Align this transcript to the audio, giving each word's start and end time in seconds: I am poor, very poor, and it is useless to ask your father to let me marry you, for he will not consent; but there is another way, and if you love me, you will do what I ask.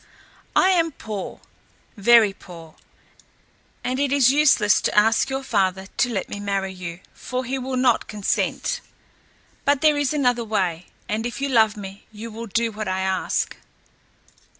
I 0.55 0.69
am 0.69 0.93
poor, 0.93 1.41
very 1.95 2.33
poor, 2.33 2.73
and 3.83 3.99
it 3.99 4.11
is 4.11 4.31
useless 4.31 4.81
to 4.81 4.97
ask 4.97 5.29
your 5.29 5.43
father 5.43 5.85
to 5.97 6.09
let 6.11 6.27
me 6.27 6.39
marry 6.39 6.73
you, 6.73 7.01
for 7.13 7.45
he 7.45 7.59
will 7.59 7.77
not 7.77 8.07
consent; 8.07 8.81
but 9.63 9.81
there 9.81 9.97
is 9.97 10.11
another 10.11 10.43
way, 10.43 10.87
and 11.07 11.23
if 11.27 11.39
you 11.39 11.49
love 11.49 11.77
me, 11.77 12.07
you 12.11 12.31
will 12.31 12.47
do 12.47 12.71
what 12.71 12.87
I 12.87 13.01
ask. 13.01 13.55